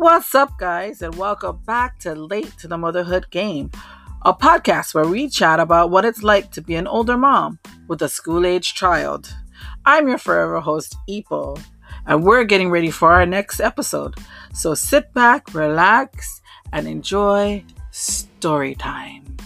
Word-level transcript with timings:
What's 0.00 0.34
up, 0.34 0.58
guys, 0.58 1.02
and 1.02 1.14
welcome 1.16 1.60
back 1.66 1.98
to 1.98 2.14
Late 2.14 2.56
to 2.60 2.66
the 2.66 2.78
Motherhood 2.78 3.26
Game, 3.30 3.70
a 4.22 4.32
podcast 4.32 4.94
where 4.94 5.06
we 5.06 5.28
chat 5.28 5.60
about 5.60 5.90
what 5.90 6.06
it's 6.06 6.22
like 6.22 6.50
to 6.52 6.62
be 6.62 6.74
an 6.76 6.86
older 6.86 7.18
mom 7.18 7.58
with 7.86 8.00
a 8.00 8.08
school 8.08 8.46
age 8.46 8.72
child. 8.72 9.30
I'm 9.84 10.08
your 10.08 10.16
forever 10.16 10.58
host, 10.60 10.96
Ipo, 11.06 11.62
and 12.06 12.24
we're 12.24 12.44
getting 12.44 12.70
ready 12.70 12.90
for 12.90 13.12
our 13.12 13.26
next 13.26 13.60
episode. 13.60 14.14
So 14.54 14.74
sit 14.74 15.12
back, 15.12 15.52
relax, 15.52 16.40
and 16.72 16.88
enjoy 16.88 17.62
story 17.90 18.76
time. 18.76 19.36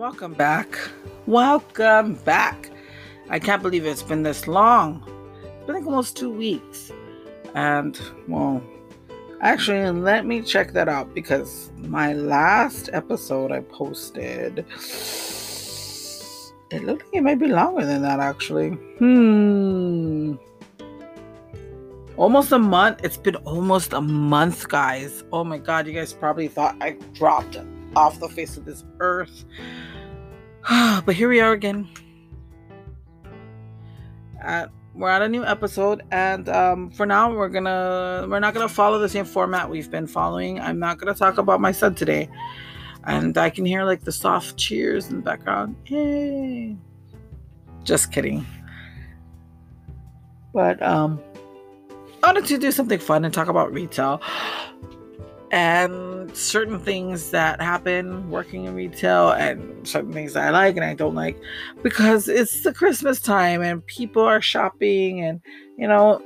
Welcome 0.00 0.32
back. 0.32 0.78
Welcome 1.26 2.14
back. 2.14 2.70
I 3.28 3.38
can't 3.38 3.60
believe 3.60 3.84
it's 3.84 4.02
been 4.02 4.22
this 4.22 4.48
long. 4.48 5.04
It's 5.44 5.66
been 5.66 5.74
like 5.74 5.84
almost 5.84 6.16
two 6.16 6.30
weeks. 6.30 6.90
And, 7.54 8.00
well, 8.26 8.62
actually, 9.42 9.90
let 9.90 10.24
me 10.24 10.40
check 10.40 10.72
that 10.72 10.88
out 10.88 11.14
because 11.14 11.70
my 11.76 12.14
last 12.14 12.88
episode 12.94 13.52
I 13.52 13.60
posted, 13.60 14.64
it 16.70 16.82
looked 16.82 17.04
like 17.04 17.16
it 17.16 17.22
might 17.22 17.38
be 17.38 17.48
longer 17.48 17.84
than 17.84 18.00
that, 18.00 18.20
actually. 18.20 18.70
Hmm. 18.70 20.36
Almost 22.16 22.52
a 22.52 22.58
month. 22.58 23.00
It's 23.04 23.18
been 23.18 23.36
almost 23.36 23.92
a 23.92 24.00
month, 24.00 24.66
guys. 24.66 25.24
Oh 25.30 25.44
my 25.44 25.58
god, 25.58 25.86
you 25.86 25.92
guys 25.92 26.14
probably 26.14 26.48
thought 26.48 26.74
I 26.80 26.92
dropped 27.12 27.58
off 27.96 28.18
the 28.18 28.30
face 28.30 28.56
of 28.56 28.64
this 28.64 28.84
earth. 29.00 29.44
but 31.04 31.14
here 31.14 31.28
we 31.28 31.40
are 31.40 31.52
again. 31.52 31.88
At, 34.42 34.70
we're 34.94 35.08
at 35.08 35.22
a 35.22 35.28
new 35.28 35.44
episode, 35.44 36.02
and 36.10 36.48
um, 36.48 36.90
for 36.90 37.06
now, 37.06 37.32
we're 37.32 37.48
gonna 37.48 38.26
we're 38.28 38.40
not 38.40 38.52
gonna 38.52 38.68
follow 38.68 38.98
the 38.98 39.08
same 39.08 39.24
format 39.24 39.70
we've 39.70 39.90
been 39.90 40.06
following. 40.06 40.60
I'm 40.60 40.78
not 40.78 40.98
gonna 40.98 41.14
talk 41.14 41.38
about 41.38 41.60
my 41.60 41.72
son 41.72 41.94
today, 41.94 42.28
and 43.04 43.36
I 43.38 43.48
can 43.50 43.64
hear 43.64 43.84
like 43.84 44.02
the 44.02 44.12
soft 44.12 44.56
cheers 44.56 45.08
in 45.08 45.16
the 45.16 45.22
background. 45.22 45.76
Yay! 45.86 46.76
Just 47.84 48.12
kidding. 48.12 48.46
But 50.52 50.82
um, 50.82 51.20
I 52.22 52.28
wanted 52.32 52.46
to 52.46 52.58
do 52.58 52.70
something 52.72 52.98
fun 52.98 53.24
and 53.24 53.32
talk 53.32 53.48
about 53.48 53.72
retail 53.72 54.20
and 55.50 56.34
certain 56.36 56.78
things 56.78 57.30
that 57.30 57.60
happen 57.60 58.30
working 58.30 58.66
in 58.66 58.74
retail 58.74 59.30
and 59.30 59.86
certain 59.86 60.12
things 60.12 60.34
that 60.34 60.44
I 60.44 60.50
like 60.50 60.76
and 60.76 60.84
I 60.84 60.94
don't 60.94 61.14
like 61.14 61.36
because 61.82 62.28
it's 62.28 62.62
the 62.62 62.72
Christmas 62.72 63.20
time 63.20 63.62
and 63.62 63.84
people 63.86 64.22
are 64.22 64.40
shopping 64.40 65.22
and 65.22 65.40
you 65.76 65.88
know 65.88 66.22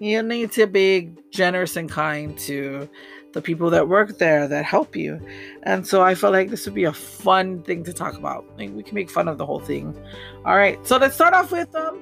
you 0.00 0.22
need 0.22 0.50
to 0.52 0.66
be 0.66 1.12
generous 1.30 1.76
and 1.76 1.88
kind 1.88 2.36
to 2.38 2.88
the 3.32 3.42
people 3.42 3.70
that 3.70 3.88
work 3.88 4.18
there 4.18 4.46
that 4.46 4.64
help 4.64 4.94
you. 4.94 5.20
And 5.64 5.86
so 5.86 6.02
I 6.02 6.14
felt 6.14 6.32
like 6.32 6.50
this 6.50 6.64
would 6.66 6.74
be 6.74 6.84
a 6.84 6.92
fun 6.92 7.62
thing 7.62 7.82
to 7.84 7.92
talk 7.92 8.16
about. 8.16 8.44
Like 8.56 8.70
we 8.72 8.82
can 8.82 8.94
make 8.94 9.10
fun 9.10 9.28
of 9.28 9.38
the 9.38 9.46
whole 9.46 9.60
thing. 9.60 9.94
All 10.44 10.56
right. 10.56 10.78
So 10.86 10.96
let's 10.96 11.14
start 11.14 11.34
off 11.34 11.50
with 11.52 11.74
um 11.74 12.00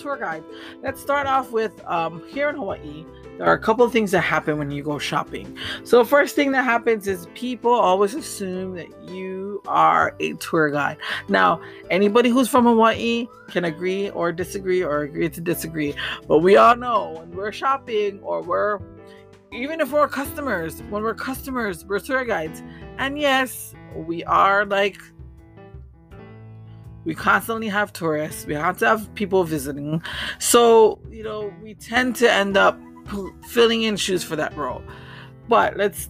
tour 0.00 0.16
guide. 0.16 0.44
Let's 0.82 1.00
start 1.00 1.26
off 1.26 1.52
with 1.52 1.80
um 1.86 2.22
here 2.28 2.48
in 2.48 2.56
Hawaii 2.56 3.04
there 3.40 3.48
are 3.48 3.54
a 3.54 3.58
couple 3.58 3.86
of 3.86 3.90
things 3.90 4.10
that 4.10 4.20
happen 4.20 4.58
when 4.58 4.70
you 4.70 4.82
go 4.82 4.98
shopping. 4.98 5.56
So, 5.82 6.04
first 6.04 6.36
thing 6.36 6.52
that 6.52 6.62
happens 6.62 7.08
is 7.08 7.26
people 7.34 7.72
always 7.72 8.14
assume 8.14 8.74
that 8.74 9.08
you 9.08 9.62
are 9.66 10.14
a 10.20 10.34
tour 10.34 10.68
guide. 10.68 10.98
Now, 11.30 11.58
anybody 11.88 12.28
who's 12.28 12.50
from 12.50 12.66
Hawaii 12.66 13.28
can 13.48 13.64
agree 13.64 14.10
or 14.10 14.30
disagree 14.30 14.84
or 14.84 15.04
agree 15.04 15.30
to 15.30 15.40
disagree, 15.40 15.94
but 16.28 16.40
we 16.40 16.58
all 16.58 16.76
know 16.76 17.14
when 17.18 17.30
we're 17.30 17.50
shopping 17.50 18.20
or 18.20 18.42
we're 18.42 18.78
even 19.52 19.80
if 19.80 19.90
we're 19.90 20.06
customers, 20.06 20.82
when 20.90 21.02
we're 21.02 21.14
customers, 21.14 21.86
we're 21.86 21.98
tour 21.98 22.26
guides. 22.26 22.62
And 22.98 23.18
yes, 23.18 23.74
we 23.96 24.22
are 24.24 24.66
like 24.66 25.00
we 27.04 27.14
constantly 27.14 27.68
have 27.68 27.92
tourists 27.92 28.46
we 28.46 28.54
have 28.54 28.78
to 28.78 28.86
have 28.86 29.12
people 29.14 29.44
visiting 29.44 30.02
so 30.38 30.98
you 31.10 31.22
know 31.22 31.52
we 31.62 31.74
tend 31.74 32.14
to 32.16 32.30
end 32.30 32.56
up 32.56 32.78
filling 33.46 33.82
in 33.82 33.96
shoes 33.96 34.22
for 34.22 34.36
that 34.36 34.56
role. 34.56 34.82
But 35.48 35.76
let's, 35.76 36.08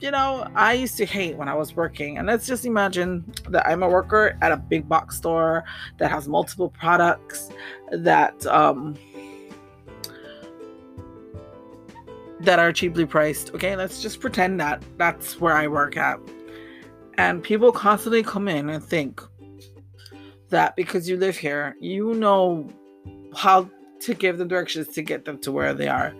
you 0.00 0.10
know, 0.10 0.48
I 0.54 0.74
used 0.74 0.96
to 0.98 1.04
hate 1.04 1.36
when 1.36 1.48
I 1.48 1.54
was 1.54 1.74
working. 1.74 2.18
And 2.18 2.26
let's 2.26 2.46
just 2.46 2.64
imagine 2.64 3.32
that 3.48 3.66
I'm 3.66 3.82
a 3.82 3.88
worker 3.88 4.38
at 4.40 4.52
a 4.52 4.56
big 4.56 4.88
box 4.88 5.16
store 5.16 5.64
that 5.98 6.10
has 6.10 6.28
multiple 6.28 6.70
products 6.70 7.50
that, 7.90 8.46
um, 8.46 8.96
that 12.40 12.58
are 12.58 12.72
cheaply 12.72 13.04
priced. 13.04 13.52
Okay, 13.54 13.74
let's 13.74 14.00
just 14.00 14.20
pretend 14.20 14.60
that 14.60 14.82
that's 14.96 15.40
where 15.40 15.56
I 15.56 15.66
work 15.66 15.96
at. 15.96 16.20
And 17.14 17.42
people 17.42 17.72
constantly 17.72 18.22
come 18.22 18.46
in 18.46 18.70
and 18.70 18.82
think 18.82 19.20
that 20.50 20.76
because 20.76 21.08
you 21.08 21.16
live 21.16 21.36
here, 21.36 21.76
you 21.80 22.14
know 22.14 22.68
how 23.34 23.68
to 24.00 24.14
give 24.14 24.38
them 24.38 24.48
directions 24.48 24.88
to 24.88 25.02
get 25.02 25.24
them 25.24 25.38
to 25.38 25.52
where 25.52 25.74
they 25.74 25.88
are 25.88 26.14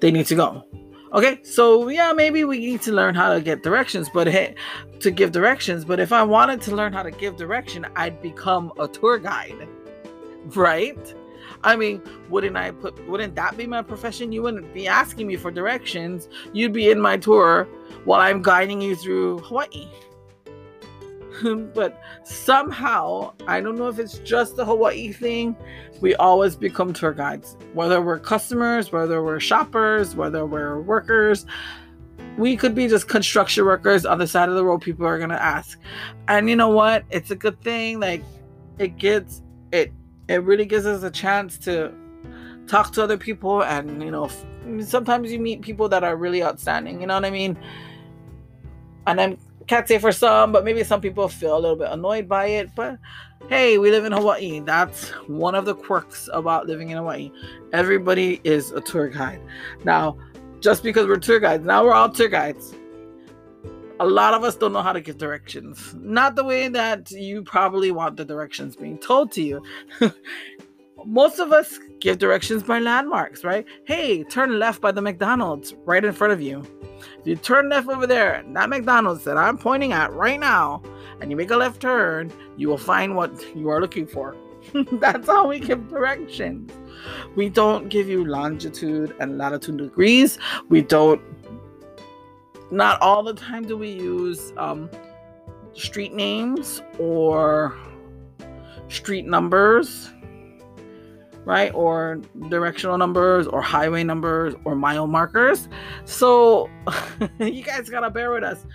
they 0.00 0.10
need 0.10 0.26
to 0.26 0.34
go 0.34 0.64
okay 1.12 1.40
so 1.42 1.88
yeah 1.88 2.12
maybe 2.12 2.44
we 2.44 2.58
need 2.58 2.80
to 2.80 2.92
learn 2.92 3.14
how 3.14 3.32
to 3.32 3.40
get 3.40 3.62
directions 3.62 4.08
but 4.12 4.26
hey 4.26 4.54
to 5.00 5.10
give 5.10 5.32
directions 5.32 5.84
but 5.84 5.98
if 6.00 6.12
i 6.12 6.22
wanted 6.22 6.60
to 6.60 6.74
learn 6.74 6.92
how 6.92 7.02
to 7.02 7.10
give 7.10 7.36
direction 7.36 7.86
i'd 7.96 8.20
become 8.22 8.72
a 8.78 8.88
tour 8.88 9.18
guide 9.18 9.68
right 10.54 11.14
I 11.64 11.74
mean, 11.74 12.02
wouldn't 12.28 12.56
I 12.56 12.70
put 12.70 13.08
wouldn't 13.08 13.34
that 13.36 13.56
be 13.56 13.66
my 13.66 13.82
profession? 13.82 14.30
You 14.30 14.42
wouldn't 14.42 14.72
be 14.74 14.86
asking 14.86 15.26
me 15.26 15.36
for 15.36 15.50
directions. 15.50 16.28
You'd 16.52 16.72
be 16.72 16.90
in 16.90 17.00
my 17.00 17.16
tour 17.16 17.66
while 18.04 18.20
I'm 18.20 18.42
guiding 18.42 18.80
you 18.80 18.94
through 18.94 19.38
Hawaii. 19.38 19.88
but 21.74 22.00
somehow, 22.24 23.32
I 23.46 23.60
don't 23.60 23.76
know 23.76 23.88
if 23.88 23.98
it's 23.98 24.18
just 24.18 24.56
the 24.56 24.64
Hawaii 24.64 25.12
thing, 25.12 25.56
we 26.00 26.14
always 26.16 26.56
become 26.56 26.92
tour 26.92 27.12
guides. 27.12 27.56
Whether 27.72 28.00
we're 28.02 28.18
customers, 28.18 28.92
whether 28.92 29.22
we're 29.22 29.40
shoppers, 29.40 30.14
whether 30.14 30.46
we're 30.46 30.80
workers, 30.80 31.46
we 32.36 32.56
could 32.56 32.74
be 32.74 32.88
just 32.88 33.08
construction 33.08 33.64
workers 33.64 34.04
on 34.04 34.18
the 34.18 34.26
side 34.26 34.48
of 34.48 34.54
the 34.54 34.64
road 34.64 34.82
people 34.82 35.06
are 35.06 35.18
going 35.18 35.30
to 35.30 35.42
ask. 35.42 35.78
And 36.28 36.48
you 36.48 36.56
know 36.56 36.68
what? 36.68 37.04
It's 37.10 37.30
a 37.30 37.36
good 37.36 37.60
thing. 37.62 38.00
Like, 38.00 38.22
it 38.78 38.98
gets, 38.98 39.42
it, 39.72 39.92
it 40.28 40.42
really 40.42 40.66
gives 40.66 40.86
us 40.86 41.02
a 41.02 41.10
chance 41.10 41.58
to 41.60 41.92
talk 42.66 42.92
to 42.92 43.02
other 43.02 43.16
people 43.16 43.62
and, 43.62 44.02
you 44.02 44.10
know, 44.10 44.28
sometimes 44.80 45.32
you 45.32 45.38
meet 45.38 45.62
people 45.62 45.88
that 45.88 46.04
are 46.04 46.16
really 46.16 46.42
outstanding, 46.42 47.00
you 47.00 47.06
know 47.06 47.14
what 47.14 47.24
I 47.24 47.30
mean? 47.30 47.56
And 49.06 49.20
I'm 49.20 49.38
can't 49.66 49.86
say 49.88 49.98
for 49.98 50.12
some, 50.12 50.52
but 50.52 50.64
maybe 50.64 50.84
some 50.84 51.00
people 51.00 51.28
feel 51.28 51.56
a 51.56 51.60
little 51.60 51.76
bit 51.76 51.90
annoyed 51.90 52.28
by 52.28 52.46
it. 52.46 52.74
But 52.74 52.98
hey, 53.48 53.78
we 53.78 53.90
live 53.90 54.04
in 54.04 54.12
Hawaii. 54.12 54.60
That's 54.60 55.10
one 55.26 55.54
of 55.54 55.64
the 55.64 55.74
quirks 55.74 56.28
about 56.32 56.66
living 56.66 56.90
in 56.90 56.96
Hawaii. 56.96 57.30
Everybody 57.72 58.40
is 58.44 58.70
a 58.72 58.80
tour 58.80 59.08
guide. 59.08 59.40
Now, 59.84 60.16
just 60.60 60.82
because 60.82 61.06
we're 61.06 61.18
tour 61.18 61.40
guides, 61.40 61.64
now 61.64 61.84
we're 61.84 61.92
all 61.92 62.08
tour 62.08 62.28
guides. 62.28 62.74
A 63.98 64.06
lot 64.06 64.34
of 64.34 64.44
us 64.44 64.56
don't 64.56 64.72
know 64.72 64.82
how 64.82 64.92
to 64.92 65.00
give 65.00 65.16
directions. 65.16 65.94
Not 65.98 66.36
the 66.36 66.44
way 66.44 66.68
that 66.68 67.10
you 67.10 67.42
probably 67.42 67.90
want 67.90 68.16
the 68.16 68.24
directions 68.24 68.76
being 68.76 68.98
told 68.98 69.32
to 69.32 69.42
you. 69.42 69.62
Most 71.06 71.38
of 71.38 71.52
us 71.52 71.78
give 72.00 72.18
directions 72.18 72.62
by 72.62 72.78
landmarks, 72.78 73.44
right? 73.44 73.66
Hey, 73.84 74.24
turn 74.24 74.58
left 74.58 74.80
by 74.80 74.92
the 74.92 75.02
McDonald's 75.02 75.74
right 75.84 76.04
in 76.04 76.12
front 76.12 76.32
of 76.32 76.40
you. 76.40 76.62
If 77.20 77.26
you 77.26 77.36
turn 77.36 77.68
left 77.68 77.88
over 77.88 78.06
there, 78.06 78.44
that 78.52 78.68
McDonald's 78.68 79.24
that 79.24 79.36
I'm 79.36 79.58
pointing 79.58 79.92
at 79.92 80.12
right 80.12 80.38
now, 80.38 80.82
and 81.20 81.30
you 81.30 81.36
make 81.36 81.50
a 81.50 81.56
left 81.56 81.80
turn, 81.80 82.32
you 82.56 82.68
will 82.68 82.78
find 82.78 83.16
what 83.16 83.44
you 83.56 83.68
are 83.68 83.80
looking 83.80 84.06
for. 84.06 84.36
That's 84.92 85.26
how 85.26 85.48
we 85.48 85.60
give 85.60 85.88
directions. 85.88 86.72
We 87.34 87.48
don't 87.48 87.88
give 87.88 88.08
you 88.08 88.24
longitude 88.24 89.14
and 89.20 89.38
latitude 89.38 89.78
degrees. 89.78 90.38
We 90.68 90.82
don't, 90.82 91.20
not 92.70 93.00
all 93.00 93.22
the 93.22 93.34
time 93.34 93.66
do 93.66 93.76
we 93.76 93.90
use 93.90 94.52
um, 94.56 94.90
street 95.74 96.14
names 96.14 96.82
or 96.98 97.76
street 98.88 99.26
numbers 99.26 100.10
right? 101.46 101.72
Or 101.74 102.20
directional 102.50 102.98
numbers 102.98 103.46
or 103.46 103.62
highway 103.62 104.04
numbers 104.04 104.54
or 104.64 104.74
mile 104.74 105.06
markers. 105.06 105.68
So 106.04 106.68
you 107.38 107.62
guys 107.62 107.88
gotta 107.88 108.10
bear 108.10 108.32
with 108.32 108.42
us. 108.42 108.66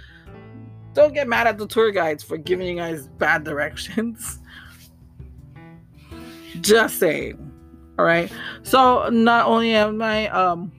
Don't 0.93 1.13
get 1.13 1.27
mad 1.27 1.47
at 1.47 1.57
the 1.57 1.67
tour 1.67 1.91
guides 1.91 2.23
for 2.23 2.37
giving 2.37 2.67
you 2.67 2.75
guys 2.75 3.07
bad 3.07 3.43
directions. 3.43 4.39
Just 6.61 6.97
saying. 6.97 7.51
All 7.99 8.05
right. 8.05 8.31
So 8.63 9.09
not 9.09 9.45
only 9.45 9.75
am 9.75 10.01
I 10.01 10.29
um 10.29 10.71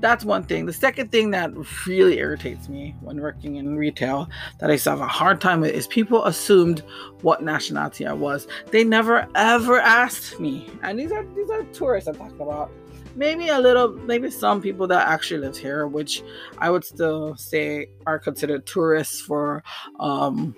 that's 0.00 0.24
one 0.24 0.44
thing. 0.44 0.66
The 0.66 0.72
second 0.72 1.10
thing 1.10 1.30
that 1.32 1.50
really 1.86 2.18
irritates 2.18 2.68
me 2.68 2.94
when 3.00 3.20
working 3.20 3.56
in 3.56 3.76
retail 3.76 4.28
that 4.58 4.70
I 4.70 4.74
used 4.74 4.84
to 4.84 4.90
have 4.90 5.00
a 5.00 5.08
hard 5.08 5.40
time 5.40 5.60
with 5.60 5.72
is 5.72 5.86
people 5.86 6.24
assumed 6.24 6.82
what 7.22 7.42
nationality 7.42 8.06
I 8.06 8.12
was. 8.12 8.46
They 8.70 8.84
never 8.84 9.28
ever 9.34 9.80
asked 9.80 10.38
me. 10.38 10.68
And 10.82 10.98
these 10.98 11.12
are 11.12 11.24
these 11.34 11.50
are 11.50 11.64
tourists 11.64 12.08
I'm 12.08 12.14
talking 12.16 12.40
about. 12.40 12.70
Maybe 13.16 13.48
a 13.48 13.58
little, 13.58 13.88
maybe 13.88 14.30
some 14.30 14.62
people 14.62 14.86
that 14.88 15.08
actually 15.08 15.40
live 15.40 15.56
here, 15.56 15.88
which 15.88 16.22
I 16.58 16.70
would 16.70 16.84
still 16.84 17.34
say 17.36 17.88
are 18.06 18.18
considered 18.18 18.64
tourists 18.64 19.20
for 19.20 19.64
um, 19.98 20.54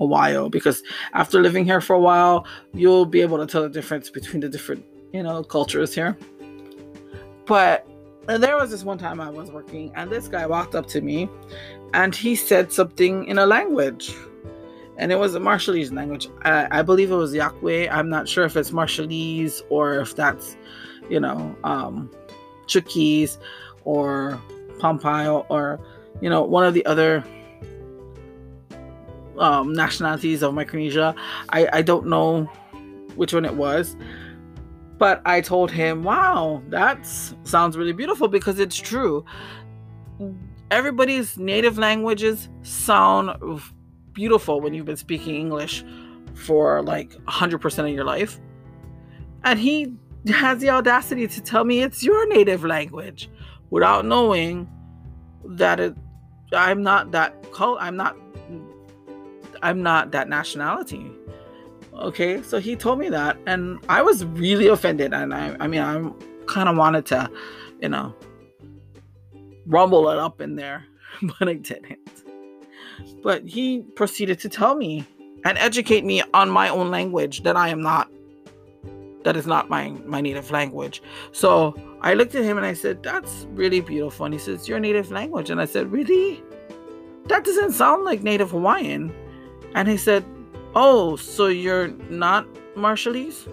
a 0.00 0.04
while. 0.04 0.48
Because 0.48 0.82
after 1.12 1.40
living 1.40 1.64
here 1.64 1.80
for 1.80 1.94
a 1.94 2.00
while, 2.00 2.44
you'll 2.74 3.06
be 3.06 3.20
able 3.20 3.38
to 3.38 3.46
tell 3.46 3.62
the 3.62 3.68
difference 3.68 4.10
between 4.10 4.40
the 4.40 4.48
different, 4.48 4.84
you 5.12 5.22
know, 5.22 5.44
cultures 5.44 5.94
here. 5.94 6.18
But 7.46 7.86
and 8.30 8.40
there 8.40 8.56
was 8.56 8.70
this 8.70 8.84
one 8.84 8.96
time 8.96 9.20
I 9.20 9.28
was 9.28 9.50
working, 9.50 9.90
and 9.96 10.08
this 10.08 10.28
guy 10.28 10.46
walked 10.46 10.76
up 10.76 10.86
to 10.88 11.00
me 11.00 11.28
and 11.92 12.14
he 12.14 12.36
said 12.36 12.72
something 12.72 13.26
in 13.26 13.38
a 13.38 13.44
language. 13.44 14.14
And 14.98 15.10
it 15.10 15.16
was 15.16 15.34
a 15.34 15.40
Marshallese 15.40 15.92
language. 15.92 16.28
I, 16.42 16.78
I 16.78 16.82
believe 16.82 17.10
it 17.10 17.16
was 17.16 17.34
Yaqui. 17.34 17.90
I'm 17.90 18.08
not 18.08 18.28
sure 18.28 18.44
if 18.44 18.56
it's 18.56 18.70
Marshallese 18.70 19.62
or 19.68 19.98
if 19.98 20.14
that's, 20.14 20.56
you 21.08 21.18
know, 21.18 21.56
um, 21.64 22.08
Chuukese 22.66 23.36
or 23.84 24.40
Pompile 24.78 25.44
or, 25.48 25.80
you 26.20 26.30
know, 26.30 26.44
one 26.44 26.64
of 26.64 26.72
the 26.72 26.86
other 26.86 27.24
um, 29.38 29.72
nationalities 29.72 30.44
of 30.44 30.54
Micronesia. 30.54 31.16
I, 31.48 31.68
I 31.72 31.82
don't 31.82 32.06
know 32.06 32.44
which 33.16 33.34
one 33.34 33.44
it 33.44 33.54
was. 33.54 33.96
But 35.00 35.22
I 35.24 35.40
told 35.40 35.70
him, 35.70 36.02
wow, 36.02 36.62
that 36.68 37.06
sounds 37.44 37.78
really 37.78 37.94
beautiful 37.94 38.28
because 38.28 38.58
it's 38.60 38.76
true. 38.76 39.24
Everybody's 40.70 41.38
native 41.38 41.78
languages 41.78 42.50
sound 42.62 43.30
beautiful 44.12 44.60
when 44.60 44.74
you've 44.74 44.84
been 44.84 44.98
speaking 44.98 45.36
English 45.36 45.82
for 46.34 46.82
like 46.82 47.12
100% 47.24 47.78
of 47.78 47.88
your 47.88 48.04
life. 48.04 48.38
And 49.42 49.58
he 49.58 49.94
has 50.28 50.58
the 50.58 50.68
audacity 50.68 51.26
to 51.26 51.40
tell 51.40 51.64
me 51.64 51.80
it's 51.80 52.02
your 52.02 52.28
native 52.28 52.62
language 52.62 53.30
without 53.70 54.04
knowing 54.04 54.68
that 55.46 55.80
it 55.80 55.96
I'm 56.52 56.82
not 56.82 57.12
that 57.12 57.50
cult 57.52 57.78
I'm 57.80 57.96
not 57.96 58.18
I'm 59.62 59.82
not 59.82 60.10
that 60.12 60.28
nationality. 60.28 61.10
Okay, 62.00 62.40
so 62.42 62.58
he 62.58 62.76
told 62.76 62.98
me 62.98 63.10
that, 63.10 63.36
and 63.46 63.78
I 63.90 64.00
was 64.00 64.24
really 64.24 64.68
offended. 64.68 65.12
And 65.12 65.34
I, 65.34 65.54
I 65.60 65.66
mean, 65.66 65.82
I 65.82 66.10
kind 66.46 66.68
of 66.68 66.76
wanted 66.76 67.04
to, 67.06 67.30
you 67.82 67.90
know, 67.90 68.14
rumble 69.66 70.08
it 70.08 70.18
up 70.18 70.40
in 70.40 70.56
there, 70.56 70.84
but 71.22 71.48
I 71.48 71.54
didn't. 71.54 72.24
But 73.22 73.46
he 73.46 73.82
proceeded 73.96 74.40
to 74.40 74.48
tell 74.48 74.74
me 74.76 75.06
and 75.44 75.58
educate 75.58 76.04
me 76.04 76.22
on 76.32 76.48
my 76.48 76.70
own 76.70 76.90
language 76.90 77.42
that 77.42 77.56
I 77.56 77.68
am 77.68 77.82
not, 77.82 78.10
that 79.24 79.36
is 79.36 79.46
not 79.46 79.68
my 79.68 79.90
my 80.06 80.22
native 80.22 80.50
language. 80.50 81.02
So 81.32 81.74
I 82.00 82.14
looked 82.14 82.34
at 82.34 82.44
him 82.44 82.56
and 82.56 82.64
I 82.64 82.72
said, 82.72 83.02
"That's 83.02 83.46
really 83.50 83.80
beautiful." 83.80 84.24
And 84.24 84.32
he 84.32 84.40
says, 84.40 84.68
"Your 84.68 84.80
native 84.80 85.10
language," 85.10 85.50
and 85.50 85.60
I 85.60 85.66
said, 85.66 85.92
"Really? 85.92 86.42
That 87.26 87.44
doesn't 87.44 87.72
sound 87.72 88.04
like 88.04 88.22
Native 88.22 88.52
Hawaiian." 88.52 89.12
And 89.74 89.86
he 89.86 89.98
said, 89.98 90.24
Oh, 90.74 91.16
so 91.16 91.48
you're 91.48 91.88
not 92.08 92.46
Marshallese? 92.76 93.50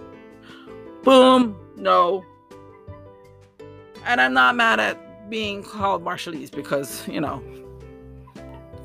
Boom, 1.02 1.56
no. 1.76 2.24
And 4.04 4.20
I'm 4.20 4.32
not 4.32 4.54
mad 4.56 4.78
at 4.80 5.30
being 5.30 5.62
called 5.62 6.04
Marshallese 6.04 6.50
because, 6.50 7.06
you 7.08 7.20
know, 7.20 7.42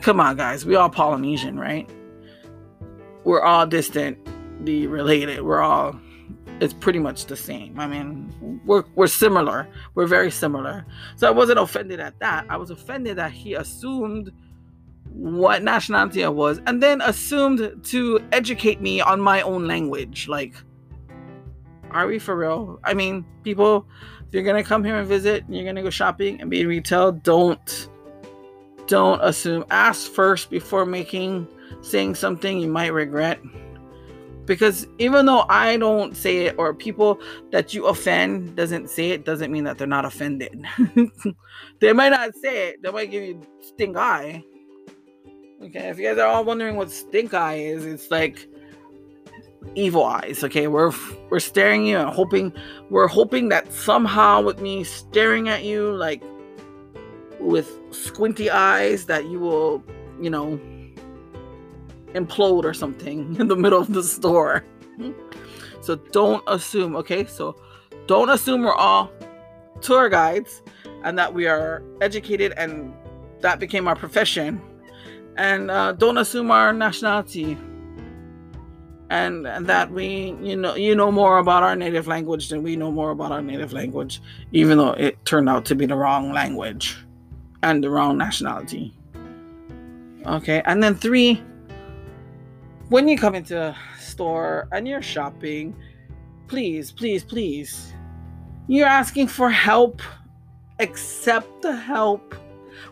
come 0.02 0.20
on, 0.20 0.36
guys, 0.36 0.66
we 0.66 0.76
all 0.76 0.90
Polynesian, 0.90 1.60
right? 1.60 1.90
We're 3.24 3.42
all 3.42 3.68
distantly 3.68 4.88
related. 4.88 5.42
We're 5.42 5.62
all, 5.62 6.00
it's 6.60 6.74
pretty 6.74 7.00
much 7.00 7.28
the 7.28 7.38
same. 7.38 7.80
I 7.80 7.88
mean, 7.88 8.62
we're, 8.66 8.84
we're 8.96 9.08
similar. 9.08 9.68
We're 9.96 10.08
very 10.08 10.32
similar. 10.32 10.86
So 11.16 11.28
I 11.28 11.32
wasn't 11.32 11.60
offended 11.60 12.00
at 12.00 12.20
that. 12.20 12.46
I 12.50 12.58
was 12.58 12.72
offended 12.72 13.18
that 13.18 13.32
he 13.32 13.54
assumed 13.54 14.32
what 15.14 15.64
nationality 15.64 16.24
I 16.24 16.30
was, 16.30 16.60
and 16.66 16.82
then 16.82 17.02
assumed 17.02 17.84
to 17.84 18.20
educate 18.32 18.82
me 18.82 19.00
on 19.00 19.22
my 19.22 19.42
own 19.42 19.68
language. 19.68 20.28
Like, 20.28 20.56
are 21.92 22.08
we 22.08 22.20
for 22.20 22.36
real? 22.36 22.80
I 22.84 22.94
mean, 22.94 23.24
people, 23.44 23.88
if 24.28 24.34
you're 24.34 24.44
gonna 24.44 24.64
come 24.64 24.84
here 24.84 24.98
and 24.98 25.08
visit, 25.08 25.46
and 25.46 25.56
you're 25.56 25.66
gonna 25.66 25.84
go 25.84 25.92
shopping 25.92 26.42
and 26.42 26.50
be 26.50 26.62
in 26.62 26.68
retail, 26.68 27.12
don't 27.12 27.90
don't 28.88 29.24
assume. 29.24 29.66
Ask 29.70 30.12
first 30.12 30.50
before 30.50 30.86
making 30.86 31.48
saying 31.82 32.16
something 32.16 32.60
you 32.60 32.68
might 32.68 32.94
regret. 32.94 33.40
Because 34.46 34.88
even 34.98 35.26
though 35.26 35.46
I 35.48 35.78
don't 35.78 36.18
say 36.18 36.48
it 36.48 36.56
or 36.58 36.74
people 36.74 37.22
that 37.52 37.74
you 37.74 37.86
offend 37.86 38.58
doesn't 38.58 38.90
say 38.90 39.12
it, 39.12 39.24
doesn't 39.24 39.52
mean 39.52 39.64
that 39.64 39.78
they're 39.78 39.88
not 39.88 40.04
offended. 40.04 40.66
they 41.80 41.94
might 41.94 42.10
not 42.10 42.36
say 42.36 42.70
it, 42.70 42.84
they 42.84 42.92
might 42.92 43.10
give 43.10 43.24
you 43.24 43.42
stink 43.62 43.96
eye 43.96 44.44
Okay, 45.64 45.88
if 45.88 45.98
you 45.98 46.06
guys 46.10 46.18
are 46.18 46.28
all 46.28 46.44
wondering 46.44 46.76
what 46.76 46.92
stink 46.92 47.34
eye 47.34 47.56
is, 47.56 47.86
it's 47.86 48.12
like 48.12 48.50
evil 49.76 50.04
eyes. 50.04 50.44
Okay, 50.44 50.68
we're 50.68 50.92
we're 51.30 51.40
staring 51.40 51.86
you 51.86 51.98
and 51.98 52.10
hoping 52.10 52.52
we're 52.90 53.08
hoping 53.08 53.48
that 53.48 53.72
somehow 53.72 54.42
with 54.42 54.60
me 54.60 54.84
staring 54.84 55.48
at 55.48 55.64
you 55.64 55.96
like 55.96 56.22
with 57.40 57.80
squinty 57.92 58.50
eyes 58.50 59.06
that 59.06 59.30
you 59.30 59.40
will, 59.40 59.82
you 60.20 60.30
know, 60.30 60.60
implode 62.14 62.66
or 62.66 62.74
something 62.74 63.34
in 63.40 63.48
the 63.48 63.56
middle 63.56 63.80
of 63.80 63.94
the 63.94 64.04
store. 64.04 64.66
So 65.80 65.96
don't 65.96 66.44
assume, 66.48 66.94
okay? 66.98 67.26
So 67.26 67.56
don't 68.06 68.30
assume 68.30 68.64
we're 68.64 68.74
all 68.74 69.14
tour 69.80 70.10
guides 70.10 70.62
and 71.06 71.18
that 71.18 71.34
we 71.34 71.48
are 71.48 71.82
educated 72.02 72.52
and 72.58 72.94
that 73.40 73.60
became 73.60 73.88
our 73.88 73.96
profession 73.96 74.62
and 75.38 75.72
uh, 75.72 75.94
don't 75.94 76.18
assume 76.18 76.52
our 76.52 76.74
nationality. 76.74 77.58
And, 79.10 79.46
and 79.46 79.68
that 79.68 79.92
we 79.92 80.36
you 80.42 80.56
know 80.56 80.74
you 80.74 80.96
know 80.96 81.12
more 81.12 81.38
about 81.38 81.62
our 81.62 81.76
native 81.76 82.08
language 82.08 82.50
than 82.50 82.64
we 82.64 82.76
know 82.76 82.92
more 82.92 83.12
about 83.12 83.32
our 83.32 83.44
native 83.44 83.72
language 83.72 84.20
even 84.52 84.80
though 84.80 84.94
it 84.94 85.24
turned 85.24 85.48
out 85.48 85.66
to 85.66 85.76
be 85.76 85.86
the 85.86 85.96
wrong 85.96 86.32
language 86.32 86.98
and 87.62 87.84
the 87.84 87.92
wrong 87.92 88.18
nationality. 88.18 88.92
Okay 90.26 90.64
and 90.66 90.82
then 90.82 90.96
three 90.96 91.44
when 92.90 93.08
you 93.08 93.16
come 93.16 93.36
into 93.36 93.56
a 93.56 93.78
store 94.00 94.68
and 94.72 94.88
you're 94.88 95.04
shopping 95.04 95.76
please 96.48 96.92
please 96.92 97.24
please 97.24 97.94
you're 98.68 98.88
asking 98.88 99.28
for 99.28 99.50
help. 99.50 100.02
Accept 100.80 101.62
the 101.62 101.76
help 101.76 102.36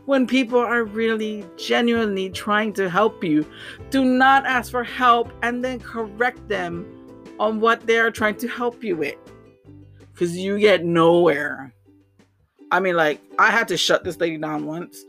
when 0.05 0.27
people 0.27 0.59
are 0.59 0.83
really 0.83 1.45
genuinely 1.57 2.29
trying 2.29 2.73
to 2.73 2.89
help 2.89 3.23
you. 3.23 3.45
Do 3.89 4.03
not 4.03 4.45
ask 4.45 4.71
for 4.71 4.83
help 4.83 5.31
and 5.41 5.63
then 5.63 5.79
correct 5.79 6.47
them 6.47 6.85
on 7.39 7.59
what 7.59 7.87
they 7.87 7.97
are 7.99 8.11
trying 8.11 8.35
to 8.37 8.47
help 8.47 8.83
you 8.83 8.95
with. 8.95 9.15
Because 10.13 10.37
you 10.37 10.59
get 10.59 10.85
nowhere. 10.85 11.73
I 12.71 12.79
mean, 12.79 12.95
like, 12.95 13.21
I 13.39 13.51
had 13.51 13.67
to 13.69 13.77
shut 13.77 14.03
this 14.03 14.19
lady 14.19 14.37
down 14.37 14.65
once. 14.65 15.03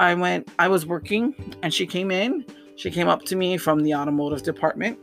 I 0.00 0.14
went, 0.14 0.48
I 0.58 0.68
was 0.68 0.86
working 0.86 1.34
and 1.62 1.72
she 1.72 1.86
came 1.86 2.10
in. 2.10 2.44
She 2.76 2.90
came 2.90 3.08
up 3.08 3.22
to 3.26 3.36
me 3.36 3.56
from 3.56 3.80
the 3.80 3.94
automotive 3.94 4.42
department. 4.42 4.98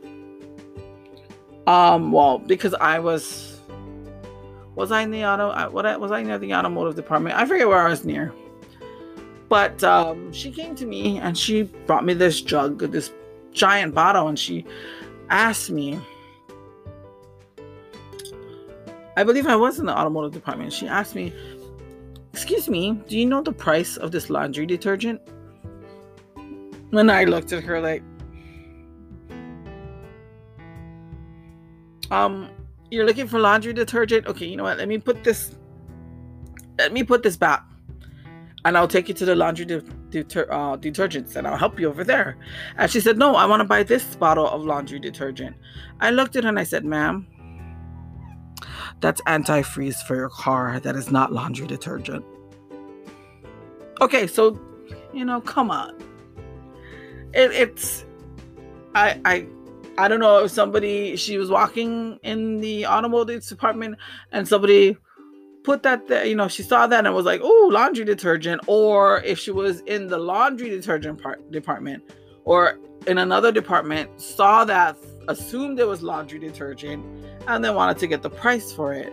Um, 1.66 2.12
well, 2.12 2.38
because 2.38 2.74
I 2.74 2.98
was 2.98 3.60
was 4.74 4.90
I 4.90 5.02
in 5.02 5.10
the 5.10 5.24
auto 5.24 5.70
what 5.70 6.00
was 6.00 6.10
I 6.10 6.22
near 6.22 6.38
the 6.38 6.54
automotive 6.54 6.96
department? 6.96 7.36
I 7.36 7.44
forget 7.44 7.68
where 7.68 7.86
I 7.86 7.88
was 7.88 8.04
near. 8.04 8.32
But 9.52 9.84
um, 9.84 10.32
she 10.32 10.50
came 10.50 10.74
to 10.76 10.86
me 10.86 11.18
and 11.18 11.36
she 11.36 11.64
brought 11.64 12.06
me 12.06 12.14
this 12.14 12.40
jug, 12.40 12.78
this 12.90 13.12
giant 13.52 13.94
bottle, 13.94 14.28
and 14.28 14.38
she 14.38 14.64
asked 15.28 15.70
me. 15.70 16.00
I 19.14 19.24
believe 19.24 19.46
I 19.46 19.56
was 19.56 19.78
in 19.78 19.84
the 19.84 19.92
automotive 19.94 20.32
department. 20.32 20.72
She 20.72 20.88
asked 20.88 21.14
me, 21.14 21.34
Excuse 22.32 22.66
me, 22.66 22.98
do 23.06 23.18
you 23.18 23.26
know 23.26 23.42
the 23.42 23.52
price 23.52 23.98
of 23.98 24.10
this 24.10 24.30
laundry 24.30 24.64
detergent? 24.64 25.20
And 26.92 27.12
I 27.12 27.24
looked 27.24 27.52
at 27.52 27.62
her 27.62 27.78
like, 27.78 28.02
Um, 32.10 32.48
you're 32.90 33.04
looking 33.04 33.28
for 33.28 33.38
laundry 33.38 33.74
detergent? 33.74 34.26
Okay, 34.28 34.46
you 34.46 34.56
know 34.56 34.64
what? 34.64 34.78
Let 34.78 34.88
me 34.88 34.96
put 34.96 35.22
this. 35.22 35.56
Let 36.78 36.94
me 36.94 37.02
put 37.02 37.22
this 37.22 37.36
back 37.36 37.66
and 38.64 38.76
I'll 38.76 38.88
take 38.88 39.08
you 39.08 39.14
to 39.14 39.24
the 39.24 39.34
laundry 39.34 39.64
de- 39.64 39.80
deter- 40.10 40.46
uh, 40.50 40.76
detergents 40.76 41.36
and 41.36 41.46
I'll 41.46 41.56
help 41.56 41.80
you 41.80 41.88
over 41.88 42.04
there. 42.04 42.36
And 42.76 42.90
she 42.90 43.00
said, 43.00 43.18
No, 43.18 43.34
I 43.34 43.46
want 43.46 43.60
to 43.60 43.64
buy 43.64 43.82
this 43.82 44.16
bottle 44.16 44.48
of 44.48 44.64
laundry 44.64 45.00
detergent. 45.00 45.56
I 46.00 46.10
looked 46.10 46.36
at 46.36 46.44
her 46.44 46.48
and 46.48 46.58
I 46.58 46.64
said, 46.64 46.84
Ma'am, 46.84 47.26
that's 49.00 49.20
antifreeze 49.22 50.02
for 50.06 50.14
your 50.14 50.28
car. 50.28 50.78
That 50.80 50.96
is 50.96 51.10
not 51.10 51.32
laundry 51.32 51.66
detergent. 51.66 52.24
Okay, 54.00 54.26
so 54.26 54.58
you 55.12 55.24
know, 55.24 55.40
come 55.40 55.70
on. 55.70 55.96
It, 57.34 57.50
it's 57.52 58.04
I 58.94 59.20
I 59.24 59.46
I 59.98 60.08
don't 60.08 60.20
know 60.20 60.44
if 60.44 60.50
somebody 60.50 61.16
she 61.16 61.36
was 61.36 61.50
walking 61.50 62.18
in 62.22 62.60
the 62.60 62.86
automotive 62.86 63.46
department 63.46 63.96
and 64.30 64.46
somebody 64.46 64.96
put 65.64 65.82
that 65.82 66.08
there, 66.08 66.24
you 66.24 66.34
know, 66.34 66.48
she 66.48 66.62
saw 66.62 66.86
that 66.86 67.06
and 67.06 67.14
was 67.14 67.24
like, 67.24 67.40
"Oh, 67.42 67.68
laundry 67.72 68.04
detergent," 68.04 68.60
or 68.66 69.22
if 69.24 69.38
she 69.38 69.50
was 69.50 69.80
in 69.80 70.08
the 70.08 70.18
laundry 70.18 70.70
detergent 70.70 71.22
part 71.22 71.50
department 71.50 72.02
or 72.44 72.78
in 73.06 73.18
another 73.18 73.52
department, 73.52 74.08
saw 74.20 74.64
that, 74.64 74.96
assumed 75.28 75.78
it 75.78 75.86
was 75.86 76.02
laundry 76.02 76.38
detergent, 76.38 77.04
and 77.46 77.64
then 77.64 77.74
wanted 77.74 77.98
to 77.98 78.06
get 78.06 78.22
the 78.22 78.30
price 78.30 78.72
for 78.72 78.92
it. 78.92 79.12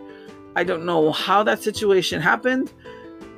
I 0.56 0.64
don't 0.64 0.86
know 0.86 1.12
how 1.12 1.44
that 1.44 1.62
situation 1.62 2.22
happened, 2.22 2.74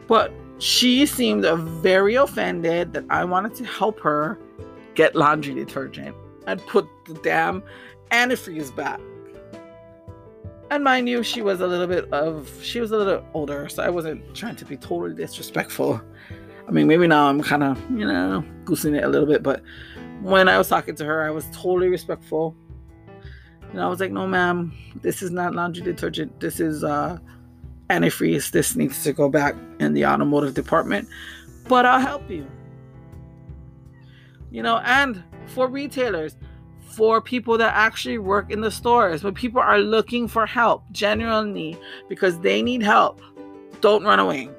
but 0.08 0.32
she 0.60 1.06
seemed 1.06 1.44
very 1.82 2.16
offended 2.16 2.94
that 2.94 3.06
I 3.10 3.26
wanted 3.26 3.56
to 3.56 3.66
help 3.66 4.00
her 4.02 4.38
get 4.96 5.16
laundry 5.16 5.54
detergent 5.54 6.16
and 6.48 6.60
put 6.68 6.88
the 7.06 7.14
damn 7.16 7.64
antifreeze 8.12 8.76
back. 8.76 9.00
And 10.72 10.86
mind 10.86 11.10
you, 11.10 11.22
she 11.22 11.42
was 11.42 11.60
a 11.60 11.68
little 11.68 11.86
bit 11.86 12.12
of 12.14 12.50
she 12.64 12.80
was 12.80 12.92
a 12.92 12.98
little 12.98 13.26
older, 13.34 13.68
so 13.68 13.84
I 13.84 13.90
wasn't 13.90 14.34
trying 14.34 14.56
to 14.56 14.64
be 14.64 14.78
totally 14.78 15.14
disrespectful. 15.14 16.02
I 16.66 16.72
mean, 16.72 16.88
maybe 16.88 17.08
now 17.08 17.28
I'm 17.28 17.42
kind 17.44 17.62
of, 17.62 17.78
you 17.92 18.08
know, 18.08 18.42
goosing 18.64 18.96
it 18.96 19.04
a 19.04 19.10
little 19.10 19.28
bit, 19.28 19.44
but 19.44 19.62
when 20.22 20.48
I 20.48 20.58
was 20.58 20.70
talking 20.70 20.96
to 20.96 21.04
her, 21.04 21.24
I 21.24 21.30
was 21.30 21.46
totally 21.52 21.90
respectful. 21.90 22.56
And 23.72 23.82
I 23.82 23.88
was 23.90 24.00
like, 24.00 24.12
no, 24.12 24.26
ma'am, 24.26 24.72
this 25.02 25.22
is 25.22 25.30
not 25.30 25.54
laundry 25.54 25.84
detergent. 25.84 26.40
This 26.40 26.62
is 26.62 26.86
uh, 26.86 27.18
antifreeze. 27.90 28.52
This 28.52 28.74
needs 28.78 29.04
to 29.04 29.12
go 29.12 29.28
back 29.28 29.56
in 29.82 29.94
the 29.94 30.06
automotive 30.06 30.54
department, 30.54 31.10
but 31.68 31.86
I'll 31.86 32.00
help 32.00 32.30
you. 32.30 32.48
You 34.52 34.64
know, 34.64 34.78
and 34.86 35.22
for 35.48 35.68
retailers, 35.68 36.38
for 36.92 37.22
people 37.22 37.58
that 37.58 37.74
actually 37.76 38.18
work 38.18 38.52
in 38.52 38.62
the 38.62 38.72
stores, 38.72 39.24
when 39.24 39.34
people 39.34 39.62
are 39.62 39.80
looking 39.80 40.28
for 40.28 40.46
help, 40.46 40.84
genuinely, 40.92 41.78
because 42.10 42.40
they 42.40 42.62
need 42.62 42.84
help, 42.84 43.22
don't 43.82 44.04
run 44.04 44.20
away. 44.20 44.50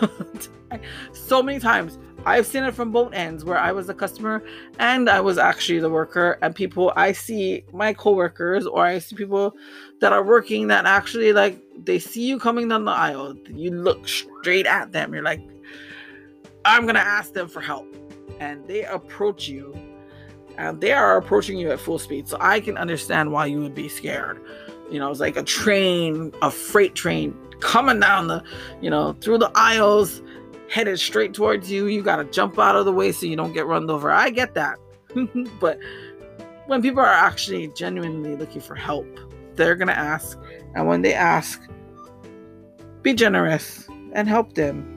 so 1.12 1.42
many 1.42 1.58
times 1.58 1.98
I've 2.26 2.46
seen 2.46 2.64
it 2.64 2.74
from 2.74 2.92
both 2.92 3.14
ends 3.14 3.44
where 3.44 3.58
I 3.58 3.72
was 3.72 3.88
a 3.88 3.94
customer 3.94 4.42
and 4.78 5.08
I 5.08 5.20
was 5.20 5.38
actually 5.38 5.78
the 5.78 5.88
worker 5.88 6.38
and 6.42 6.54
people 6.54 6.92
I 6.94 7.12
see 7.12 7.64
my 7.72 7.94
coworkers 7.94 8.66
or 8.66 8.84
I 8.84 8.98
see 8.98 9.16
people 9.16 9.56
that 10.00 10.12
are 10.12 10.22
working 10.22 10.66
that 10.68 10.84
actually 10.84 11.32
like 11.32 11.62
they 11.82 11.98
see 11.98 12.26
you 12.26 12.38
coming 12.38 12.68
down 12.68 12.84
the 12.84 12.92
aisle 12.92 13.34
you 13.48 13.70
look 13.70 14.06
straight 14.06 14.66
at 14.66 14.92
them 14.92 15.14
you're 15.14 15.22
like 15.22 15.40
I'm 16.66 16.82
going 16.82 16.94
to 16.94 17.00
ask 17.00 17.32
them 17.32 17.48
for 17.48 17.60
help 17.60 17.86
and 18.38 18.66
they 18.66 18.84
approach 18.84 19.48
you 19.48 19.74
and 20.60 20.80
they 20.80 20.92
are 20.92 21.16
approaching 21.16 21.58
you 21.58 21.70
at 21.70 21.80
full 21.80 21.98
speed 21.98 22.28
so 22.28 22.36
I 22.40 22.60
can 22.60 22.76
understand 22.76 23.32
why 23.32 23.46
you 23.46 23.60
would 23.60 23.74
be 23.74 23.88
scared 23.88 24.40
you 24.90 24.98
know 24.98 25.10
it's 25.10 25.20
like 25.20 25.36
a 25.36 25.42
train 25.42 26.32
a 26.42 26.50
freight 26.50 26.94
train 26.94 27.36
coming 27.60 28.00
down 28.00 28.28
the 28.28 28.42
you 28.80 28.90
know 28.90 29.12
through 29.20 29.38
the 29.38 29.50
aisles 29.54 30.22
headed 30.70 30.98
straight 30.98 31.34
towards 31.34 31.70
you. 31.70 31.86
You 31.86 32.00
got 32.00 32.16
to 32.16 32.24
jump 32.24 32.58
out 32.58 32.76
of 32.76 32.84
the 32.84 32.92
way 32.92 33.12
so 33.12 33.26
you 33.26 33.36
don't 33.36 33.52
get 33.52 33.66
run 33.66 33.90
over. 33.90 34.10
I 34.10 34.30
get 34.30 34.54
that. 34.54 34.78
but 35.60 35.78
when 36.66 36.80
people 36.80 37.00
are 37.00 37.06
actually 37.06 37.68
genuinely 37.68 38.36
looking 38.36 38.60
for 38.60 38.76
help, 38.76 39.06
they're 39.56 39.74
going 39.74 39.88
to 39.88 39.98
ask. 39.98 40.38
And 40.74 40.86
when 40.86 41.02
they 41.02 41.12
ask, 41.12 41.60
be 43.02 43.12
generous 43.12 43.88
and 44.12 44.28
help 44.28 44.54
them. 44.54 44.96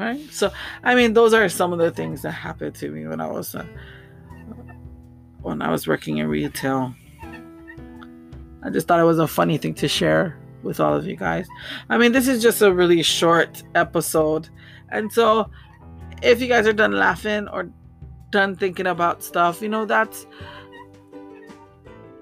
Right? 0.00 0.32
So, 0.32 0.50
I 0.82 0.94
mean, 0.94 1.12
those 1.12 1.34
are 1.34 1.46
some 1.50 1.74
of 1.74 1.78
the 1.78 1.90
things 1.90 2.22
that 2.22 2.30
happened 2.30 2.74
to 2.76 2.90
me 2.90 3.06
when 3.06 3.20
I 3.20 3.26
was 3.26 3.54
uh, 3.54 3.66
when 5.42 5.60
I 5.60 5.70
was 5.70 5.86
working 5.86 6.16
in 6.16 6.26
retail. 6.26 6.94
I 8.62 8.70
just 8.70 8.88
thought 8.88 8.98
it 8.98 9.04
was 9.04 9.18
a 9.18 9.28
funny 9.28 9.58
thing 9.58 9.74
to 9.74 9.88
share 9.88 10.38
with 10.62 10.80
all 10.80 10.94
of 10.94 11.06
you 11.06 11.16
guys. 11.16 11.46
I 11.90 11.98
mean, 11.98 12.12
this 12.12 12.28
is 12.28 12.42
just 12.42 12.62
a 12.62 12.72
really 12.72 13.02
short 13.02 13.62
episode. 13.74 14.48
And 14.90 15.12
so 15.12 15.50
if 16.22 16.40
you 16.40 16.46
guys 16.46 16.66
are 16.66 16.72
done 16.72 16.92
laughing 16.92 17.46
or 17.48 17.70
done 18.30 18.56
thinking 18.56 18.86
about 18.86 19.22
stuff, 19.22 19.60
you 19.60 19.68
know, 19.68 19.84
that's 19.84 20.26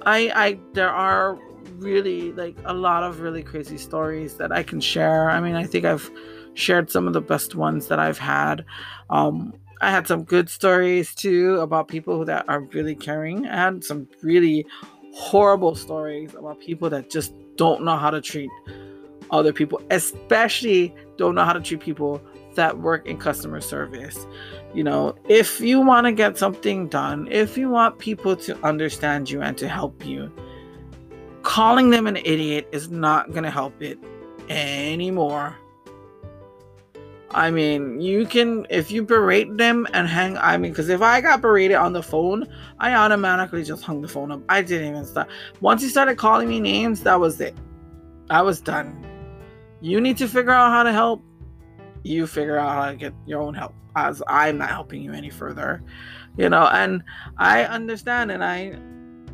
I 0.03 0.33
I 0.35 0.59
there 0.73 0.91
are 0.91 1.39
really 1.77 2.33
like 2.33 2.57
a 2.65 2.75
lot 2.75 3.05
of 3.05 3.21
really 3.21 3.45
crazy 3.45 3.79
stories 3.79 4.35
that 4.39 4.51
I 4.51 4.65
can 4.65 4.81
share. 4.81 5.31
I 5.31 5.39
mean, 5.41 5.55
I 5.55 5.63
think 5.63 5.85
I've 5.85 6.11
shared 6.59 6.91
some 6.91 7.07
of 7.07 7.12
the 7.12 7.21
best 7.21 7.55
ones 7.55 7.88
that 7.88 7.99
I've 7.99 8.19
had. 8.19 8.65
Um 9.11 9.55
I 9.81 9.91
had 9.91 10.09
some 10.09 10.25
good 10.25 10.49
stories 10.50 11.15
too 11.15 11.61
about 11.61 11.87
people 11.87 12.25
that 12.25 12.49
are 12.49 12.61
really 12.61 12.97
caring. 12.97 13.47
I 13.47 13.57
had 13.57 13.85
some 13.85 14.09
really 14.23 14.67
horrible 15.15 15.75
stories 15.77 16.35
about 16.35 16.61
people 16.61 16.91
that 16.91 17.11
just 17.11 17.33
don't 17.57 17.85
know 17.85 17.97
how 17.97 18.11
to 18.11 18.21
treat 18.21 18.50
other 19.31 19.53
people, 19.53 19.81
especially 19.91 20.95
don't 21.17 21.35
know 21.35 21.45
how 21.45 21.53
to 21.53 21.61
treat 21.61 21.81
people 21.81 22.21
that 22.55 22.79
work 22.79 23.07
in 23.07 23.19
customer 23.19 23.61
service. 23.61 24.27
You 24.75 24.83
know, 24.83 25.15
if 25.29 25.61
you 25.61 25.81
want 25.81 26.07
to 26.07 26.12
get 26.12 26.37
something 26.37 26.88
done, 26.88 27.29
if 27.31 27.57
you 27.57 27.69
want 27.69 27.99
people 27.99 28.37
to 28.37 28.59
understand 28.67 29.31
you 29.31 29.41
and 29.43 29.57
to 29.59 29.69
help 29.69 30.05
you, 30.05 30.33
calling 31.43 31.91
them 31.91 32.07
an 32.07 32.17
idiot 32.17 32.69
is 32.73 32.91
not 32.91 33.31
going 33.31 33.45
to 33.45 33.50
help 33.50 33.81
it 33.81 33.99
anymore. 34.49 35.57
I 37.33 37.51
mean, 37.51 38.01
you 38.01 38.27
can 38.27 38.67
if 38.71 38.91
you 38.91 39.03
berate 39.03 39.57
them 39.59 39.87
and 39.93 40.09
hang. 40.09 40.39
I 40.39 40.57
mean, 40.57 40.73
because 40.73 40.89
if 40.89 41.03
I 41.03 41.21
got 41.21 41.43
berated 41.43 41.77
on 41.77 41.93
the 41.93 42.03
phone, 42.03 42.49
I 42.79 42.95
automatically 42.95 43.65
just 43.65 43.83
hung 43.83 44.01
the 44.01 44.09
phone 44.09 44.33
up. 44.33 44.41
I 44.49 44.63
didn't 44.63 44.89
even 44.89 45.05
start. 45.05 45.29
Once 45.61 45.83
you 45.83 45.91
started 45.91 46.17
calling 46.17 46.49
me 46.49 46.59
names, 46.59 47.03
that 47.03 47.21
was 47.21 47.41
it. 47.41 47.55
I 48.31 48.43
was 48.43 48.61
done. 48.61 49.07
You 49.81 50.01
need 50.01 50.17
to 50.19 50.29
figure 50.29 50.53
out 50.53 50.71
how 50.71 50.83
to 50.83 50.93
help. 50.93 51.23
You 52.03 52.27
figure 52.27 52.59
out 52.59 52.71
how 52.71 52.91
to 52.91 52.97
get 52.97 53.13
your 53.27 53.43
own 53.43 53.55
help, 53.55 53.75
as 53.95 54.23
I'm 54.27 54.59
not 54.59 54.71
helping 54.71 55.03
you 55.03 55.13
any 55.13 55.31
further. 55.31 55.83
You 56.37 56.49
know, 56.49 56.67
and 56.69 57.03
I 57.37 57.65
understand, 57.65 58.31
and 58.31 58.43
I 58.43 58.79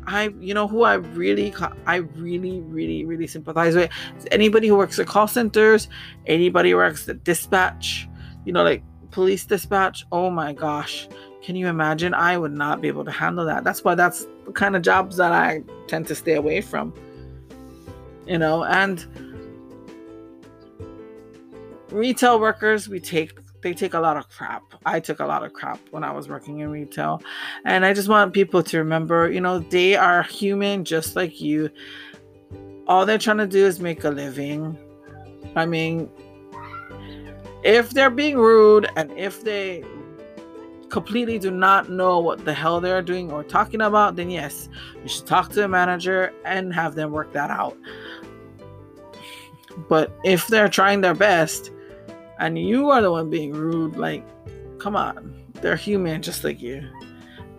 I, 0.07 0.29
you 0.39 0.53
know, 0.53 0.67
who 0.67 0.83
I 0.83 0.95
really, 0.95 1.53
I 1.85 1.95
really, 1.95 2.61
really, 2.61 3.05
really 3.05 3.27
sympathize 3.27 3.75
with. 3.75 3.89
Anybody 4.31 4.67
who 4.67 4.77
works 4.77 4.99
at 4.99 5.07
call 5.07 5.27
centers, 5.27 5.87
anybody 6.27 6.71
who 6.71 6.77
works 6.77 7.07
at 7.09 7.23
dispatch, 7.23 8.07
you 8.45 8.53
know, 8.53 8.63
like 8.63 8.83
police 9.11 9.45
dispatch. 9.45 10.05
Oh 10.11 10.29
my 10.29 10.53
gosh, 10.53 11.07
can 11.41 11.55
you 11.55 11.67
imagine? 11.67 12.13
I 12.13 12.37
would 12.37 12.51
not 12.53 12.81
be 12.81 12.87
able 12.87 13.05
to 13.05 13.11
handle 13.11 13.45
that. 13.45 13.63
That's 13.63 13.83
why 13.83 13.95
that's 13.95 14.27
the 14.45 14.51
kind 14.51 14.75
of 14.75 14.81
jobs 14.81 15.17
that 15.17 15.31
I 15.31 15.63
tend 15.87 16.07
to 16.07 16.15
stay 16.15 16.33
away 16.33 16.61
from. 16.61 16.93
You 18.27 18.39
know, 18.39 18.63
and 18.63 19.05
retail 21.91 22.39
workers, 22.39 22.89
we 22.89 22.99
take 22.99 23.39
they 23.65 23.73
take 23.73 23.95
a 23.95 23.99
lot 23.99 24.15
of 24.15 24.29
crap. 24.29 24.61
I 24.85 24.99
took 24.99 25.19
a 25.19 25.25
lot 25.25 25.43
of 25.43 25.51
crap 25.53 25.79
when 25.89 26.03
I 26.03 26.11
was 26.11 26.29
working 26.29 26.59
in 26.59 26.69
retail. 26.69 27.19
And 27.65 27.83
I 27.83 27.95
just 27.95 28.07
want 28.07 28.31
people 28.31 28.61
to 28.61 28.77
remember, 28.77 29.31
you 29.31 29.41
know, 29.41 29.57
they 29.57 29.95
are 29.95 30.21
human 30.21 30.85
just 30.85 31.15
like 31.15 31.41
you. 31.41 31.71
All 32.85 33.07
they're 33.07 33.17
trying 33.17 33.39
to 33.39 33.47
do 33.47 33.65
is 33.65 33.79
make 33.79 34.03
a 34.03 34.11
living. 34.11 34.77
I 35.55 35.65
mean, 35.65 36.07
if 37.63 37.89
they're 37.89 38.11
being 38.11 38.37
rude 38.37 38.87
and 38.95 39.11
if 39.13 39.43
they 39.43 39.83
completely 40.89 41.39
do 41.39 41.49
not 41.49 41.89
know 41.89 42.19
what 42.19 42.45
the 42.45 42.53
hell 42.53 42.79
they're 42.79 43.01
doing 43.01 43.31
or 43.31 43.43
talking 43.43 43.81
about, 43.81 44.15
then 44.15 44.29
yes, 44.29 44.69
you 45.01 45.09
should 45.09 45.25
talk 45.25 45.49
to 45.53 45.65
a 45.65 45.67
manager 45.67 46.31
and 46.45 46.71
have 46.71 46.93
them 46.93 47.11
work 47.11 47.33
that 47.33 47.49
out. 47.49 47.75
But 49.89 50.15
if 50.23 50.45
they're 50.49 50.69
trying 50.69 51.01
their 51.01 51.15
best 51.15 51.71
and 52.39 52.57
you 52.57 52.89
are 52.89 53.01
the 53.01 53.11
one 53.11 53.29
being 53.29 53.53
rude, 53.53 53.95
like, 53.95 54.25
come 54.79 54.95
on, 54.95 55.33
they're 55.61 55.75
human 55.75 56.21
just 56.21 56.43
like 56.43 56.61
you. 56.61 56.87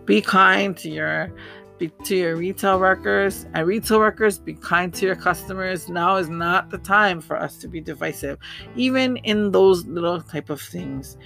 Be 0.05 0.21
kind 0.21 0.77
to 0.77 0.89
your 0.89 1.31
be, 1.77 1.89
to 2.05 2.15
your 2.15 2.35
retail 2.35 2.79
workers. 2.79 3.45
And 3.53 3.67
retail 3.67 3.99
workers 3.99 4.39
be 4.39 4.53
kind 4.53 4.93
to 4.95 5.05
your 5.05 5.15
customers. 5.15 5.89
Now 5.89 6.15
is 6.15 6.29
not 6.29 6.69
the 6.69 6.79
time 6.79 7.21
for 7.21 7.37
us 7.37 7.57
to 7.57 7.67
be 7.67 7.81
divisive. 7.81 8.39
Even 8.75 9.17
in 9.17 9.51
those 9.51 9.85
little 9.85 10.21
type 10.21 10.49
of 10.49 10.61
things 10.61 11.17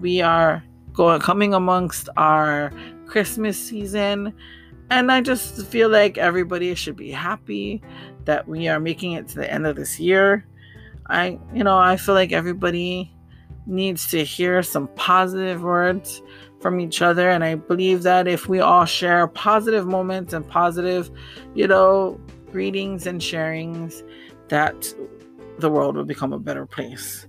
we 0.00 0.20
are 0.20 0.62
going 0.92 1.20
coming 1.20 1.54
amongst 1.54 2.08
our 2.16 2.72
christmas 3.06 3.58
season. 3.58 4.32
And 4.90 5.10
i 5.10 5.20
just 5.20 5.66
feel 5.66 5.88
like 5.88 6.18
everybody 6.18 6.74
should 6.74 6.96
be 6.96 7.10
happy 7.10 7.82
that 8.24 8.46
we 8.46 8.68
are 8.68 8.80
making 8.80 9.12
it 9.12 9.28
to 9.28 9.36
the 9.36 9.50
end 9.50 9.66
of 9.66 9.76
this 9.76 9.98
year 9.98 10.46
I, 11.06 11.38
you 11.52 11.64
know, 11.64 11.78
I 11.78 11.96
feel 11.96 12.14
like 12.14 12.32
everybody 12.32 13.14
needs 13.66 14.06
to 14.08 14.24
hear 14.24 14.62
some 14.62 14.88
positive 14.96 15.62
words 15.62 16.22
from 16.60 16.80
each 16.80 17.02
other. 17.02 17.30
And 17.30 17.44
I 17.44 17.56
believe 17.56 18.02
that 18.04 18.26
if 18.26 18.48
we 18.48 18.60
all 18.60 18.84
share 18.84 19.26
positive 19.28 19.86
moments 19.86 20.32
and 20.32 20.46
positive, 20.48 21.10
you 21.54 21.66
know, 21.66 22.20
greetings 22.50 23.06
and 23.06 23.20
sharings, 23.20 24.02
that 24.48 24.94
the 25.58 25.70
world 25.70 25.96
will 25.96 26.04
become 26.04 26.32
a 26.32 26.38
better 26.38 26.66
place. 26.66 27.26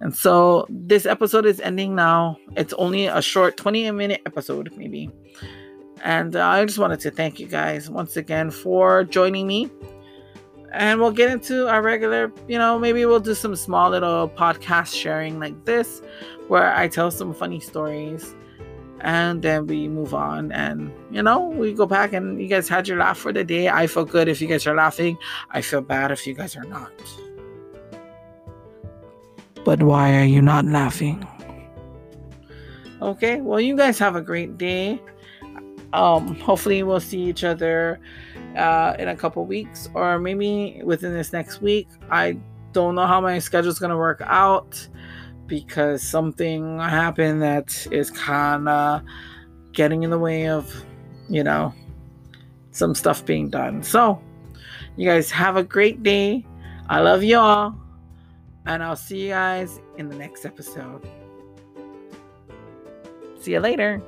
And 0.00 0.14
so 0.14 0.66
this 0.68 1.06
episode 1.06 1.46
is 1.46 1.60
ending 1.60 1.94
now. 1.94 2.36
It's 2.56 2.72
only 2.74 3.06
a 3.06 3.22
short 3.22 3.56
20 3.56 3.90
minute 3.92 4.20
episode, 4.26 4.72
maybe. 4.76 5.10
And 6.02 6.34
uh, 6.34 6.44
I 6.44 6.64
just 6.64 6.78
wanted 6.78 6.98
to 7.00 7.10
thank 7.12 7.38
you 7.38 7.46
guys 7.46 7.88
once 7.88 8.16
again 8.16 8.50
for 8.50 9.04
joining 9.04 9.46
me. 9.46 9.70
And 10.72 11.00
we'll 11.00 11.12
get 11.12 11.30
into 11.30 11.68
our 11.68 11.82
regular, 11.82 12.32
you 12.48 12.58
know, 12.58 12.78
maybe 12.78 13.04
we'll 13.04 13.20
do 13.20 13.34
some 13.34 13.54
small 13.56 13.90
little 13.90 14.28
podcast 14.28 14.94
sharing 14.94 15.38
like 15.38 15.64
this 15.64 16.00
where 16.48 16.74
I 16.74 16.88
tell 16.88 17.10
some 17.10 17.34
funny 17.34 17.60
stories 17.60 18.34
and 19.02 19.42
then 19.42 19.66
we 19.66 19.88
move 19.88 20.14
on. 20.14 20.50
And 20.52 20.92
you 21.10 21.22
know 21.22 21.40
we 21.40 21.74
go 21.74 21.86
back 21.86 22.12
and 22.12 22.40
you 22.40 22.48
guys 22.48 22.68
had 22.68 22.88
your 22.88 22.98
laugh 22.98 23.18
for 23.18 23.32
the 23.32 23.44
day. 23.44 23.68
I 23.68 23.86
feel 23.86 24.04
good 24.04 24.28
if 24.28 24.40
you 24.40 24.48
guys 24.48 24.66
are 24.66 24.74
laughing. 24.74 25.18
I 25.50 25.60
feel 25.60 25.82
bad 25.82 26.10
if 26.10 26.26
you 26.26 26.34
guys 26.34 26.56
are 26.56 26.64
not. 26.64 26.92
But 29.64 29.82
why 29.82 30.16
are 30.16 30.24
you 30.24 30.40
not 30.40 30.64
laughing? 30.64 31.26
Okay 33.00 33.40
well 33.40 33.60
you 33.60 33.76
guys 33.76 33.98
have 33.98 34.16
a 34.16 34.22
great 34.22 34.56
day 34.56 35.00
um 35.92 36.34
hopefully 36.40 36.82
we'll 36.82 37.00
see 37.00 37.20
each 37.20 37.44
other 37.44 38.00
uh 38.56 38.94
in 38.98 39.08
a 39.08 39.16
couple 39.16 39.44
weeks 39.44 39.88
or 39.94 40.18
maybe 40.18 40.80
within 40.84 41.12
this 41.12 41.32
next 41.32 41.60
week 41.60 41.88
i 42.10 42.36
don't 42.72 42.94
know 42.94 43.06
how 43.06 43.20
my 43.20 43.38
schedule 43.38 43.70
is 43.70 43.78
going 43.78 43.90
to 43.90 43.96
work 43.96 44.22
out 44.24 44.88
because 45.46 46.02
something 46.02 46.78
happened 46.78 47.42
that 47.42 47.86
is 47.90 48.10
kind 48.10 48.68
of 48.68 49.02
getting 49.72 50.02
in 50.02 50.10
the 50.10 50.18
way 50.18 50.48
of, 50.48 50.72
you 51.28 51.44
know, 51.44 51.74
some 52.70 52.94
stuff 52.94 53.24
being 53.24 53.50
done. 53.50 53.82
So, 53.82 54.20
you 54.96 55.06
guys 55.08 55.30
have 55.30 55.56
a 55.56 55.62
great 55.62 56.02
day. 56.02 56.46
I 56.88 57.00
love 57.00 57.22
you 57.22 57.38
all. 57.38 57.78
And 58.66 58.82
I'll 58.82 58.96
see 58.96 59.24
you 59.24 59.28
guys 59.30 59.80
in 59.98 60.08
the 60.08 60.16
next 60.16 60.44
episode. 60.44 61.06
See 63.40 63.52
you 63.52 63.60
later. 63.60 64.02